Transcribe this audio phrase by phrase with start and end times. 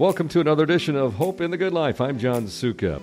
[0.00, 2.00] Welcome to another edition of Hope in the Good Life.
[2.00, 3.02] I'm John Sukup.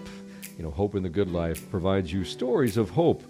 [0.57, 3.21] You know, Hope in the Good Life provides you stories of hope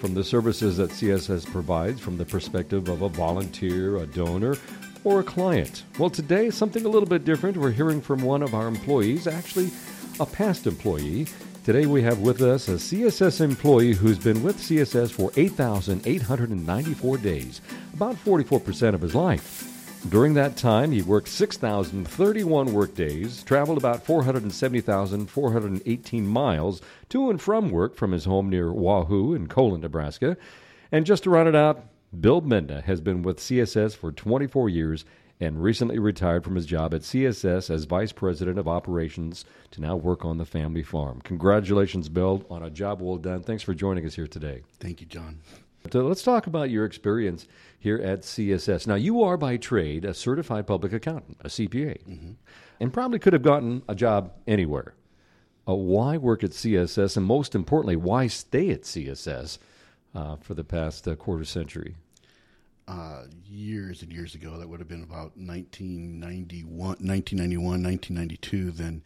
[0.00, 4.56] from the services that CSS provides from the perspective of a volunteer, a donor,
[5.04, 5.84] or a client.
[6.00, 7.56] Well, today, something a little bit different.
[7.56, 9.70] We're hearing from one of our employees, actually,
[10.18, 11.28] a past employee.
[11.64, 17.60] Today, we have with us a CSS employee who's been with CSS for 8,894 days,
[17.94, 19.71] about 44% of his life.
[20.08, 27.94] During that time, he worked 6,031 workdays, traveled about 470,418 miles to and from work
[27.94, 30.36] from his home near Wahoo in Colon, Nebraska.
[30.90, 31.84] And just to round it out,
[32.20, 35.04] Bill Meduna has been with CSS for 24 years
[35.40, 39.94] and recently retired from his job at CSS as Vice President of Operations to now
[39.96, 41.20] work on the family farm.
[41.22, 43.42] Congratulations, Bill, on a job well done.
[43.42, 44.62] Thanks for joining us here today.
[44.80, 45.38] Thank you, John.
[45.90, 47.46] So let's talk about your experience
[47.78, 48.86] here at CSS.
[48.86, 52.32] Now, you are by trade a certified public accountant, a CPA, mm-hmm.
[52.80, 54.94] and probably could have gotten a job anywhere.
[55.68, 59.58] Uh, why work at CSS, and most importantly, why stay at CSS
[60.14, 61.96] uh, for the past uh, quarter century?
[62.88, 69.02] Uh, years and years ago, that would have been about 1991, 1991 1992, then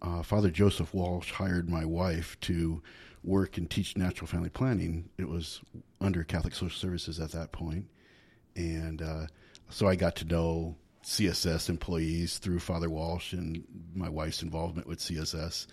[0.00, 2.82] uh, Father Joseph Walsh hired my wife to
[3.24, 5.08] work and teach natural family planning.
[5.18, 5.60] It was
[6.00, 7.86] under Catholic Social Services at that point,
[8.56, 9.26] and uh,
[9.70, 14.98] so I got to know CSS employees through Father Walsh and my wife's involvement with
[14.98, 15.66] CSS.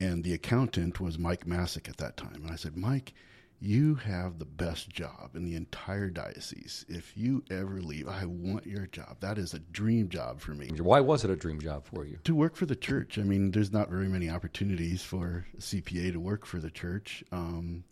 [0.00, 3.12] And the accountant was Mike Masick at that time, and I said, Mike
[3.60, 6.86] you have the best job in the entire diocese.
[6.88, 9.18] If you ever leave, I want your job.
[9.20, 10.70] That is a dream job for me.
[10.78, 12.18] Why was it a dream job for you?
[12.24, 13.18] To work for the church.
[13.18, 17.22] I mean, there's not very many opportunities for a CPA to work for the church.
[17.32, 17.84] Um,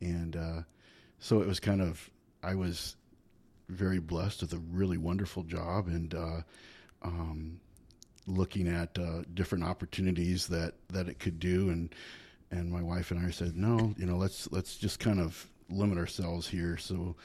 [0.00, 0.62] and uh,
[1.20, 2.10] so it was kind of,
[2.42, 2.96] I was
[3.68, 6.40] very blessed with a really wonderful job and uh,
[7.02, 7.60] um,
[8.26, 11.70] looking at uh, different opportunities that, that it could do.
[11.70, 11.94] And
[12.52, 15.98] and my wife and I said, no, you know, let's let's just kind of limit
[15.98, 16.76] ourselves here.
[16.76, 17.16] So,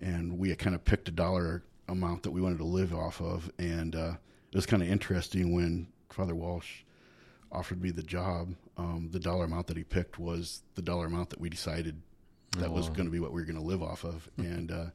[0.00, 3.50] and we kind of picked a dollar amount that we wanted to live off of,
[3.58, 4.14] and uh,
[4.52, 6.82] it was kind of interesting when Father Walsh
[7.52, 8.54] offered me the job.
[8.78, 12.00] Um, the dollar amount that he picked was the dollar amount that we decided
[12.58, 14.70] that oh, was going to be what we were going to live off of, and
[14.70, 14.86] uh,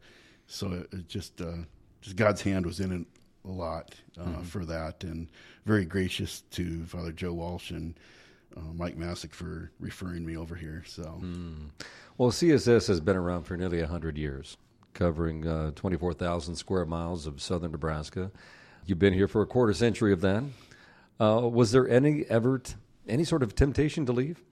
[0.48, 1.58] so it, it just uh,
[2.00, 3.06] just God's hand was in it
[3.44, 4.44] a lot uh, mm-hmm.
[4.44, 5.28] for that, and
[5.66, 8.00] very gracious to Father Joe Walsh and
[8.56, 10.84] uh, Mike Masick for referring me over here.
[10.86, 11.70] So, mm.
[12.18, 14.58] well, CSS has been around for nearly hundred years,
[14.94, 18.32] covering uh, twenty four thousand square miles of southern Nebraska.
[18.86, 20.44] You've been here for a quarter century of that.
[21.20, 22.74] Uh, was there any ever t-
[23.08, 24.44] any sort of temptation to leave?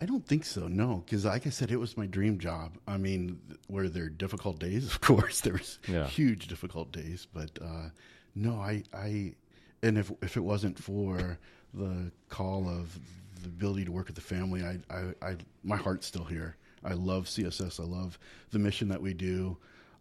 [0.00, 0.66] I don't think so.
[0.66, 2.78] No, because like I said, it was my dream job.
[2.86, 4.86] I mean, were there difficult days?
[4.94, 6.06] Of course, there was yeah.
[6.06, 7.90] huge difficult days, but uh,
[8.34, 9.34] no, I, I,
[9.82, 11.38] and if if it wasn't for
[11.74, 12.98] the call of
[13.42, 16.56] the ability to work with the family, I, I, I, my heart's still here.
[16.84, 17.80] I love CSS.
[17.80, 18.18] I love
[18.50, 19.56] the mission that we do.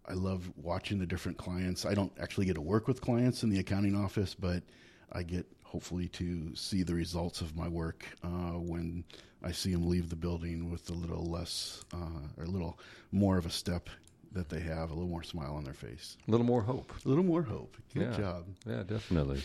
[0.08, 1.86] I love watching the different clients.
[1.86, 4.64] I don't actually get to work with clients in the accounting office, but
[5.12, 9.04] I get hopefully to see the results of my work uh, when
[9.44, 12.80] I see them leave the building with a little less uh, or a little
[13.12, 13.90] more of a step
[14.34, 17.10] that they have, a little more smile on their face, a little more hope, a
[17.10, 17.78] little more hope.
[17.94, 18.18] Good yeah.
[18.18, 18.46] job.
[18.68, 19.42] Yeah, definitely.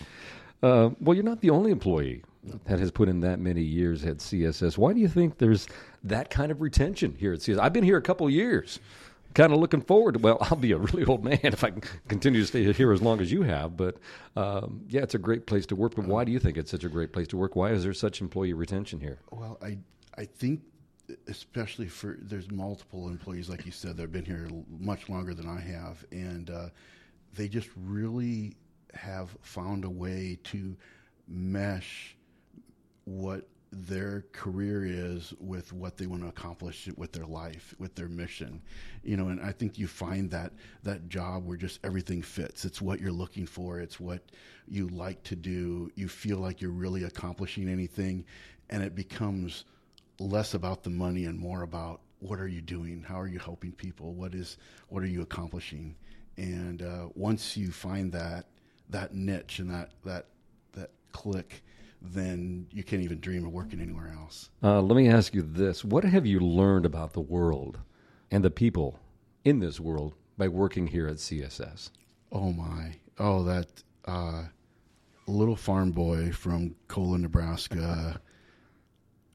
[0.63, 2.23] Uh, well, you're not the only employee
[2.67, 4.79] that has put in that many years at CSS.
[4.79, 5.69] Why do you think there's
[6.05, 7.59] that kind of retention here at CSS?
[7.59, 8.81] I've been here a couple years,
[9.35, 10.15] kind of looking forward.
[10.15, 12.93] To, well, I'll be a really old man if I can continue to stay here
[12.93, 13.77] as long as you have.
[13.77, 13.97] But
[14.37, 15.95] um, yeah, it's a great place to work.
[15.95, 17.55] But why do you think it's such a great place to work?
[17.55, 19.19] Why is there such employee retention here?
[19.31, 19.79] Well, I
[20.17, 20.61] I think
[21.27, 25.49] especially for there's multiple employees like you said that have been here much longer than
[25.49, 26.69] I have, and uh,
[27.35, 28.57] they just really
[28.95, 30.77] have found a way to
[31.27, 32.17] mesh
[33.05, 38.09] what their career is with what they want to accomplish with their life, with their
[38.09, 38.63] mission.
[39.03, 40.53] You know, and I think you find that
[40.85, 42.65] that job where just everything fits.
[42.65, 44.23] It's what you're looking for, it's what
[44.67, 45.91] you like to do.
[45.95, 48.25] You feel like you're really accomplishing anything
[48.71, 49.65] and it becomes
[50.19, 53.03] less about the money and more about what are you doing?
[53.03, 54.15] How are you helping people?
[54.15, 54.57] What is
[54.89, 55.95] what are you accomplishing?
[56.37, 58.47] And uh, once you find that
[58.91, 60.27] that niche and that that
[60.73, 61.63] that click,
[62.01, 64.51] then you can't even dream of working anywhere else.
[64.63, 67.79] Uh, let me ask you this: What have you learned about the world
[68.31, 68.99] and the people
[69.45, 71.91] in this world by working here at CSS?
[72.33, 72.97] Oh my!
[73.19, 74.45] Oh, that uh,
[75.27, 78.21] little farm boy from Colon, Nebraska.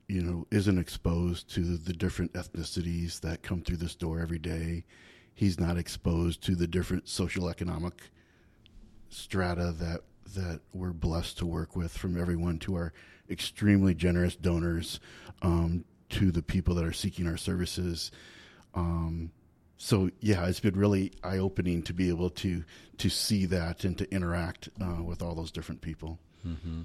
[0.08, 4.84] you know, isn't exposed to the different ethnicities that come through this door every day.
[5.34, 8.12] He's not exposed to the different social economic
[9.14, 10.02] strata that
[10.36, 12.94] that we're blessed to work with, from everyone to our
[13.30, 15.00] extremely generous donors,
[15.42, 18.12] um, to the people that are seeking our services.
[18.74, 19.32] Um,
[19.78, 22.64] so yeah, it's been really eye opening to be able to
[22.98, 26.20] to see that and to interact uh, with all those different people.
[26.48, 26.82] Mm-hmm.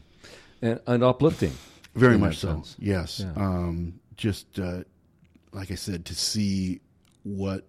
[0.62, 1.52] And, and, uplifting,
[1.94, 2.54] very much so.
[2.54, 2.76] Sense.
[2.78, 3.32] Yes, yeah.
[3.36, 4.82] um, just uh,
[5.52, 6.80] like I said, to see
[7.22, 7.66] what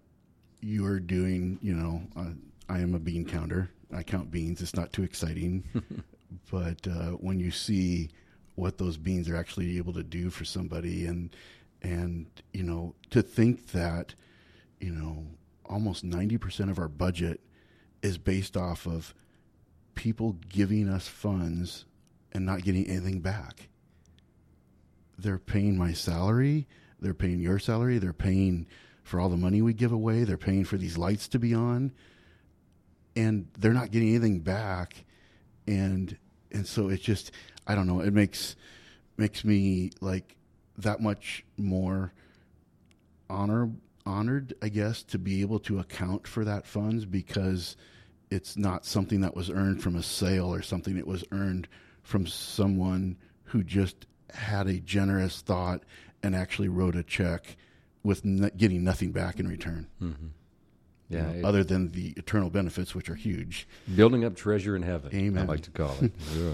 [0.62, 1.60] you're doing.
[1.62, 2.32] You know, uh,
[2.68, 3.70] I am a bean counter.
[4.00, 4.62] I count beans.
[4.62, 5.64] It's not too exciting,
[6.52, 8.10] but uh, when you see
[8.56, 11.36] what those beans are actually able to do for somebody, and
[11.82, 14.16] and you know, to think that
[14.80, 15.26] you know,
[15.66, 17.42] almost 90% of our budget
[18.02, 19.14] is based off of
[19.96, 21.86] people giving us funds
[22.32, 23.68] and not getting anything back.
[25.18, 26.68] They're paying my salary,
[27.00, 28.68] they're paying your salary, they're paying
[29.04, 31.92] for all the money we give away, they're paying for these lights to be on,
[33.16, 35.06] and they're not getting anything back.
[35.68, 36.18] And
[36.52, 37.32] and so it just
[37.68, 38.56] I don't know, it makes
[39.18, 40.36] makes me like
[40.78, 42.14] that much more
[43.30, 43.70] honor
[44.06, 47.78] honored, I guess, to be able to account for that funds because
[48.32, 51.68] it's not something that was earned from a sale or something that was earned
[52.02, 55.84] from someone who just had a generous thought
[56.24, 57.58] and actually wrote a check
[58.04, 58.24] with
[58.58, 59.88] getting nothing back in return.
[60.02, 60.28] Mm-hmm.
[61.10, 63.68] Yeah, you know, other than the eternal benefits, which are huge.
[63.96, 65.14] Building up treasure in heaven.
[65.14, 65.44] Amen.
[65.44, 66.12] I like to call it.
[66.36, 66.54] yeah.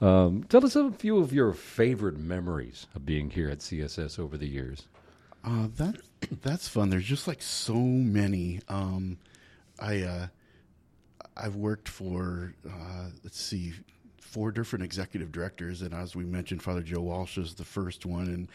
[0.00, 4.38] um, tell us a few of your favorite memories of being here at CSS over
[4.38, 4.86] the years.
[5.44, 5.96] Uh, that
[6.42, 6.90] that's fun.
[6.90, 8.60] There's just like so many.
[8.68, 9.18] Um,
[9.78, 10.26] I uh,
[11.36, 13.72] I've worked for uh, let's see,
[14.20, 18.26] four different executive directors, and as we mentioned, Father Joe Walsh is the first one,
[18.26, 18.48] and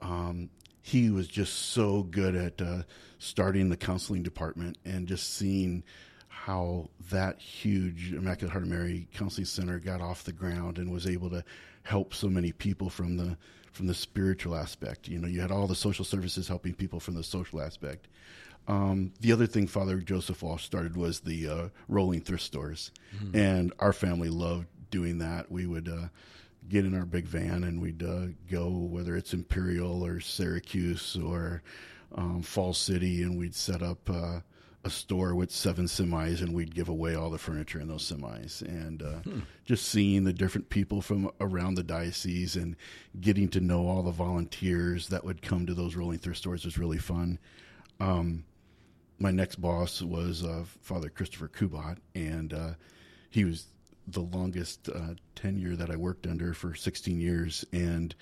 [0.00, 0.50] um,
[0.82, 2.82] he was just so good at uh,
[3.18, 5.84] starting the counseling department and just seeing
[6.28, 11.06] how that huge Immaculate Heart of Mary Counseling Center got off the ground and was
[11.06, 11.44] able to
[11.84, 13.36] help so many people from the
[13.70, 15.08] from the spiritual aspect.
[15.08, 18.08] You know, you had all the social services helping people from the social aspect.
[18.68, 23.36] Um, the other thing Father Joseph Walsh started was the uh, rolling thrift stores, mm-hmm.
[23.36, 25.50] and our family loved doing that.
[25.50, 26.08] We would uh,
[26.68, 31.62] get in our big van and we'd uh, go, whether it's Imperial or Syracuse or
[32.14, 34.40] um, Fall City, and we'd set up uh,
[34.84, 38.62] a store with seven semis and we'd give away all the furniture in those semis
[38.62, 39.40] and uh, hmm.
[39.64, 42.76] just seeing the different people from around the diocese and
[43.20, 46.78] getting to know all the volunteers that would come to those rolling thrift stores was
[46.78, 47.38] really fun
[48.00, 48.44] um,
[49.20, 52.70] my next boss was uh, father christopher kubat and uh,
[53.30, 53.66] he was
[54.08, 58.14] the longest uh, tenure that i worked under for 16 years and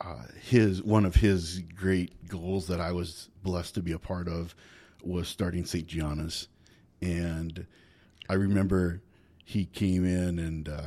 [0.00, 4.28] uh, his one of his great goals that i was blessed to be a part
[4.28, 4.54] of
[5.02, 5.86] was starting St.
[5.86, 6.48] Gianna's.
[7.00, 7.66] And
[8.28, 9.02] I remember
[9.44, 10.82] he came in and uh,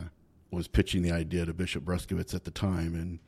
[0.52, 2.96] was pitching the idea to Bishop Bruskewitz at the time.
[2.96, 3.20] And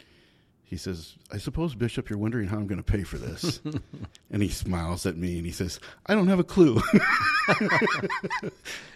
[0.68, 3.62] he says, I suppose, Bishop, you're wondering how I'm going to pay for this.
[4.32, 6.82] and he smiles at me and he says, I don't have a clue.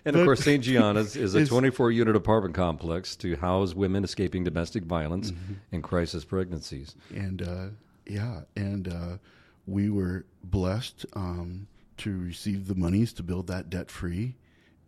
[0.06, 0.62] and of course, St.
[0.64, 5.54] Gianna's is a 24 unit apartment complex to house women escaping domestic violence mm-hmm.
[5.72, 6.96] and crisis pregnancies.
[7.16, 7.66] And uh,
[8.06, 9.18] yeah, and uh,
[9.66, 11.06] we were blessed.
[11.14, 11.68] Um,
[12.02, 14.36] to receive the monies to build that debt free,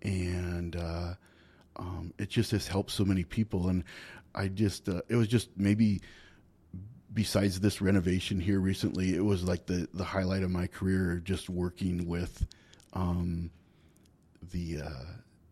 [0.02, 1.14] and uh,
[1.76, 3.70] um, it just has helped so many people.
[3.70, 3.84] And
[4.34, 6.02] I just uh, it was just maybe
[7.14, 11.50] besides this renovation here recently, it was like the the highlight of my career, just
[11.50, 12.46] working with
[12.94, 13.52] um,
[14.52, 15.06] the uh,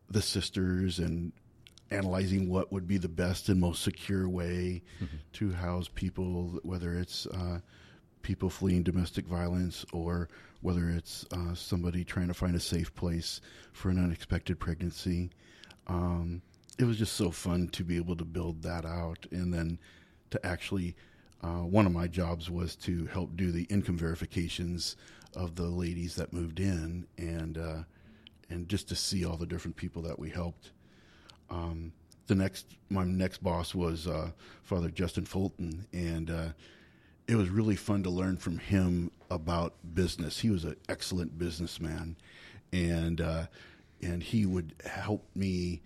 [0.10, 1.32] the sisters and
[1.90, 5.18] analyzing what would be the best and most secure way mm-hmm.
[5.34, 7.60] to house people, whether it's uh,
[8.22, 10.30] people fleeing domestic violence or
[10.62, 13.42] whether it's uh, somebody trying to find a safe place
[13.74, 15.30] for an unexpected pregnancy.
[15.88, 16.42] Um,
[16.80, 19.80] it was just so fun to be able to build that out and then
[20.32, 20.96] to actually.
[21.44, 24.96] Uh, one of my jobs was to help do the income verifications
[25.36, 27.84] of the ladies that moved in, and uh,
[28.50, 30.72] and just to see all the different people that we helped.
[31.50, 31.94] Um,
[32.28, 34.32] the next, my next boss was uh,
[34.64, 36.48] Father Justin Fulton, and uh,
[37.28, 40.40] it was really fun to learn from him about business.
[40.40, 42.18] He was an excellent businessman,
[42.72, 43.48] and uh,
[44.02, 45.82] and he would help me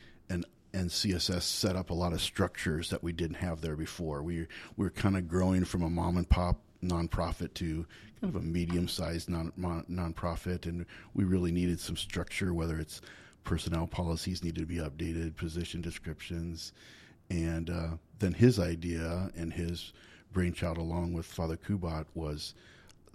[0.76, 4.22] and CSS set up a lot of structures that we didn't have there before.
[4.22, 7.86] We we were kind of growing from a mom and pop nonprofit to
[8.22, 12.54] kind of a medium sized non nonprofit, and we really needed some structure.
[12.54, 13.02] Whether it's
[13.44, 16.74] personnel policies needed to be updated, position descriptions,
[17.30, 17.90] and uh,
[18.20, 19.94] then his idea and his
[20.34, 22.54] brainchild along with Father Kubat was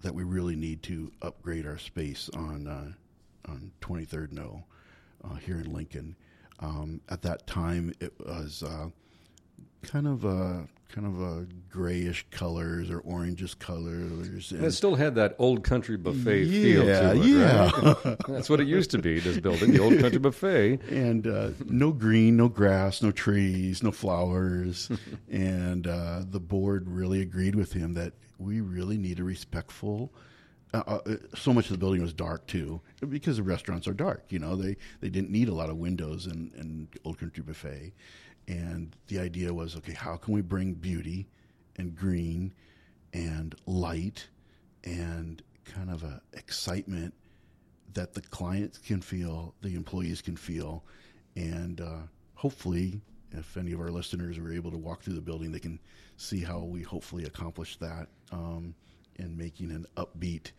[0.03, 2.93] that we really need to upgrade our space on uh,
[3.51, 4.65] on 23rd No
[5.25, 6.17] uh, here in Lincoln.
[6.61, 8.89] Um, at that time, it was uh,
[9.83, 14.51] kind of a kind of a grayish colors or orangish colors.
[14.51, 17.25] And it still had that old country buffet yeah, feel to it.
[17.25, 18.19] Yeah, right?
[18.29, 19.21] that's what it used to be.
[19.21, 23.93] This building, the old country buffet, and uh, no green, no grass, no trees, no
[23.93, 24.91] flowers,
[25.31, 30.13] and uh, the board really agreed with him that we really need a respectful.
[30.73, 34.25] Uh, uh, so much of the building was dark too, because the restaurants are dark.
[34.29, 37.93] You know, they they didn't need a lot of windows in, in Old Country Buffet,
[38.47, 41.27] and the idea was, okay, how can we bring beauty
[41.77, 42.53] and green
[43.13, 44.29] and light
[44.85, 47.15] and kind of a excitement
[47.95, 50.85] that the clients can feel, the employees can feel,
[51.35, 52.03] and uh,
[52.35, 53.01] hopefully,
[53.33, 55.81] if any of our listeners were able to walk through the building, they can
[56.17, 58.07] see how we hopefully accomplish that.
[58.31, 58.75] Um,
[59.17, 60.53] in making an upbeat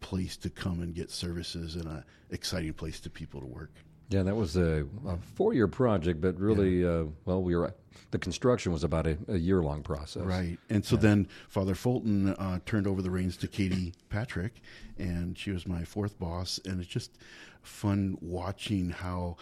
[0.00, 3.70] place to come and get services and an exciting place to people to work.
[4.08, 6.88] Yeah, that was a, a four-year project, but really, yeah.
[6.88, 7.72] uh, well, we were
[8.10, 10.58] the construction was about a, a year-long process, right?
[10.68, 11.02] And so yeah.
[11.02, 14.62] then Father Fulton uh, turned over the reins to Katie Patrick,
[14.98, 17.18] and she was my fourth boss, and it's just
[17.62, 19.36] fun watching how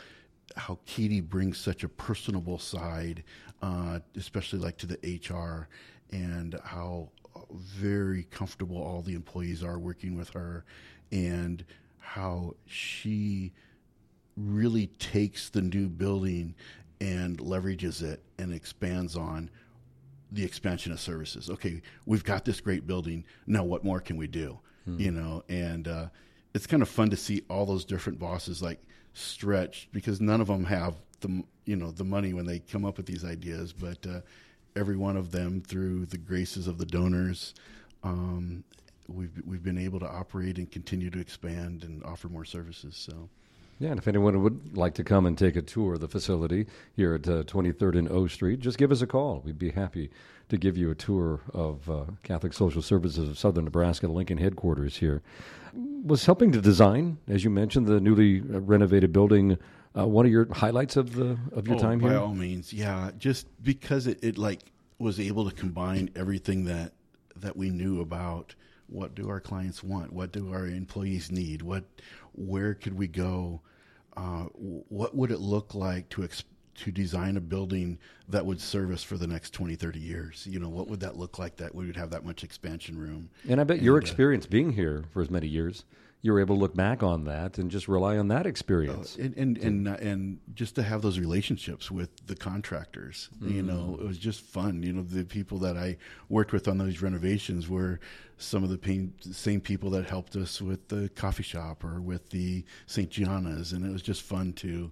[0.56, 3.22] how Katie brings such a personable side,
[3.62, 5.68] uh, especially like to the HR,
[6.10, 7.08] and how
[7.52, 10.64] very comfortable all the employees are working with her,
[11.12, 11.64] and
[11.98, 13.52] how she
[14.36, 16.54] really takes the new building
[17.00, 19.50] and leverages it and expands on
[20.32, 21.48] the expansion of services.
[21.50, 23.24] Okay, we've got this great building.
[23.46, 24.58] Now, what more can we do?
[24.84, 25.00] Hmm.
[25.00, 26.06] You know, and uh,
[26.54, 28.80] it's kind of fun to see all those different bosses like
[29.14, 32.96] stretched because none of them have the you know the money when they come up
[32.96, 34.20] with these ideas, but uh,
[34.78, 37.54] every one of them through the graces of the donors.
[38.04, 38.64] Um,
[39.08, 42.97] we've we've been able to operate and continue to expand and offer more services.
[42.97, 43.28] So
[43.80, 46.66] yeah, and if anyone would like to come and take a tour of the facility
[46.97, 49.40] here at uh, 23rd and O Street, just give us a call.
[49.44, 50.11] We'd be happy
[50.49, 54.38] to give you a tour of uh, Catholic Social Services of Southern Nebraska, the Lincoln
[54.38, 55.23] headquarters here.
[56.02, 59.58] Was helping to design, as you mentioned, the newly renovated building.
[59.97, 62.18] Uh, one of your highlights of the of your oh, time by here?
[62.18, 63.11] By all means, yeah.
[63.18, 64.61] Just because it, it like
[64.99, 66.92] was able to combine everything that
[67.37, 68.54] that we knew about
[68.88, 71.85] what do our clients want, what do our employees need, what
[72.35, 73.61] where could we go
[74.18, 74.45] uh,
[74.88, 79.02] what would it look like to ex- to design a building that would serve us
[79.02, 81.87] for the next 20 30 years you know what would that look like that we
[81.87, 84.73] would have that much expansion room and i bet and, your uh, experience uh, being
[84.73, 85.85] here for as many years
[86.22, 89.22] you were able to look back on that and just rely on that experience uh,
[89.22, 93.54] and and, and, uh, and just to have those relationships with the contractors mm-hmm.
[93.54, 95.96] you know it was just fun you know the people that i
[96.28, 98.00] worked with on those renovations were
[98.40, 102.30] some of the pain, same people that helped us with the coffee shop or with
[102.30, 104.90] the st gianna's and it was just fun to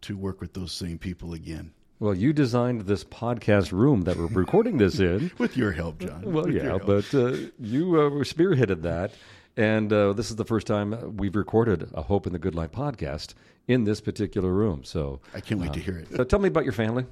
[0.00, 4.26] to work with those same people again well, you designed this podcast room that we're
[4.26, 5.30] recording this in.
[5.38, 6.22] With your help, John.
[6.22, 9.12] Well, with yeah, but uh, you uh, spearheaded that.
[9.56, 12.72] And uh, this is the first time we've recorded a Hope in the Good Life
[12.72, 13.34] podcast
[13.68, 14.84] in this particular room.
[14.84, 16.08] So I can't wait to hear it.
[16.14, 17.06] So tell me about your family.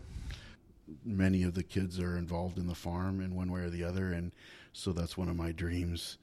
[1.04, 4.12] Many of the kids are involved in the farm in one way or the other,
[4.12, 4.32] and
[4.72, 6.18] so that's one of my dreams.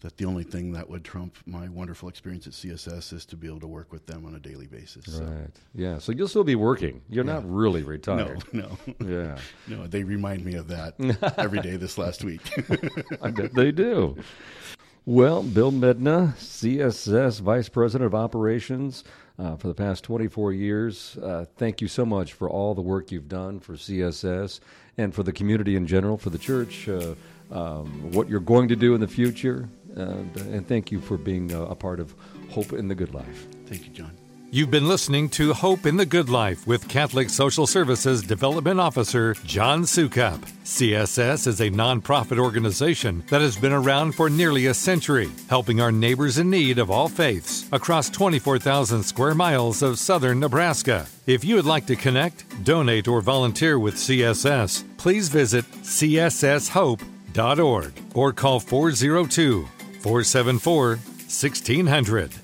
[0.00, 3.46] That the only thing that would trump my wonderful experience at CSS is to be
[3.46, 5.04] able to work with them on a daily basis.
[5.04, 5.22] So.
[5.22, 5.50] Right.
[5.76, 5.98] Yeah.
[5.98, 7.02] So you'll still be working.
[7.08, 7.34] You're yeah.
[7.34, 8.42] not really retired.
[8.52, 8.76] No.
[8.98, 9.08] No.
[9.08, 9.38] Yeah.
[9.68, 9.86] no.
[9.86, 10.94] They remind me of that
[11.38, 12.40] every day this last week.
[13.22, 14.16] I bet they do.
[15.04, 19.02] Well, Bill Meduna, CSS Vice President of Operations
[19.36, 23.10] uh, for the past 24 years, uh, thank you so much for all the work
[23.10, 24.60] you've done for CSS
[24.96, 27.16] and for the community in general, for the church, uh,
[27.50, 29.68] um, what you're going to do in the future.
[29.96, 32.14] And, and thank you for being a part of
[32.50, 33.48] Hope in the Good Life.
[33.66, 34.21] Thank you, John.
[34.54, 39.32] You've been listening to Hope in the Good Life with Catholic Social Services Development Officer
[39.46, 40.40] John Sukup.
[40.62, 45.90] CSS is a nonprofit organization that has been around for nearly a century, helping our
[45.90, 51.06] neighbors in need of all faiths across 24,000 square miles of southern Nebraska.
[51.26, 57.00] If you would like to connect, donate, or volunteer with CSS, please visit csshope.org
[58.14, 59.66] or call 402
[60.02, 62.41] 474 1600.